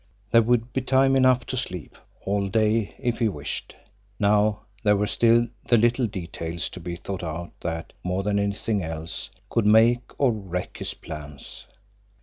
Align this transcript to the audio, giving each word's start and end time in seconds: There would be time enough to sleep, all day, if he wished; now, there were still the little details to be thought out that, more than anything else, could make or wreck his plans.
There 0.31 0.41
would 0.41 0.73
be 0.73 0.81
time 0.81 1.15
enough 1.15 1.45
to 1.45 1.55
sleep, 1.55 1.95
all 2.25 2.47
day, 2.49 2.95
if 2.97 3.19
he 3.19 3.27
wished; 3.27 3.75
now, 4.19 4.61
there 4.81 4.97
were 4.97 5.05
still 5.05 5.45
the 5.69 5.77
little 5.77 6.07
details 6.07 6.69
to 6.69 6.79
be 6.79 6.95
thought 6.95 7.21
out 7.21 7.51
that, 7.61 7.93
more 8.03 8.23
than 8.23 8.39
anything 8.39 8.81
else, 8.83 9.29
could 9.51 9.67
make 9.67 10.01
or 10.17 10.31
wreck 10.31 10.77
his 10.79 10.95
plans. 10.95 11.67